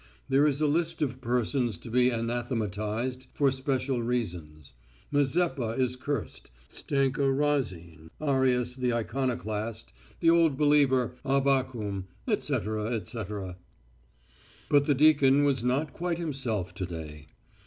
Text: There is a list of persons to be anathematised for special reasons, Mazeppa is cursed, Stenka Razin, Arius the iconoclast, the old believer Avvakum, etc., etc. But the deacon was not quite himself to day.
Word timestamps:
There 0.29 0.47
is 0.47 0.59
a 0.61 0.65
list 0.65 1.03
of 1.03 1.21
persons 1.21 1.77
to 1.77 1.91
be 1.91 2.09
anathematised 2.09 3.27
for 3.35 3.51
special 3.51 4.01
reasons, 4.01 4.73
Mazeppa 5.11 5.75
is 5.77 5.95
cursed, 5.95 6.49
Stenka 6.69 7.31
Razin, 7.31 8.09
Arius 8.19 8.75
the 8.75 8.93
iconoclast, 8.93 9.93
the 10.19 10.31
old 10.31 10.57
believer 10.57 11.13
Avvakum, 11.23 12.05
etc., 12.27 12.87
etc. 12.95 13.57
But 14.69 14.87
the 14.87 14.95
deacon 14.95 15.43
was 15.43 15.63
not 15.63 15.93
quite 15.93 16.17
himself 16.17 16.73
to 16.73 16.87
day. 16.87 17.27